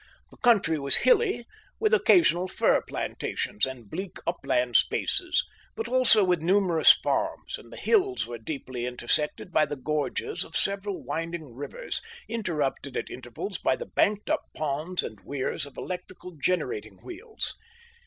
[0.31, 1.45] The country was hilly,
[1.79, 7.77] with occasional fir plantations and bleak upland spaces, but also with numerous farms, and the
[7.77, 13.75] hills were deeply intersected by the gorges of several winding rivers interrupted at intervals by
[13.75, 17.53] the banked up ponds and weirs of electric generating wheels.